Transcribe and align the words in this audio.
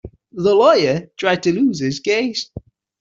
The 0.31 0.55
lawyer 0.55 1.11
tried 1.15 1.43
to 1.43 1.51
lose 1.51 1.79
his 1.79 1.99
case. 1.99 2.49